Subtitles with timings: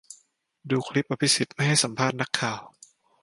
[0.69, 2.61] ดูคลิปอภิสิทธิ์ไม่ให้สัมภาษณ์นักข่าว